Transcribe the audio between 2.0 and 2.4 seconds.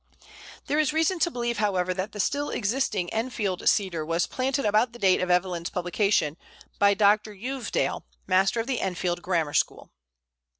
the